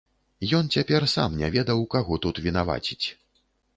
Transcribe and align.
Ён 0.59 0.69
цяпер 0.77 1.05
сам 1.15 1.35
не 1.41 1.49
ведаў, 1.55 1.85
каго 1.97 2.21
тут 2.27 2.43
вінаваціць. 2.47 3.07